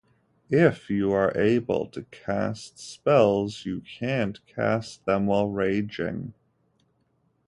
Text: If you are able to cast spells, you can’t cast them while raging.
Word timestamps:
If 0.49 0.89
you 0.89 1.11
are 1.11 1.31
able 1.37 1.85
to 1.89 2.05
cast 2.09 2.79
spells, 2.79 3.67
you 3.67 3.81
can’t 3.81 4.43
cast 4.47 5.05
them 5.05 5.27
while 5.27 5.47
raging. 5.47 6.33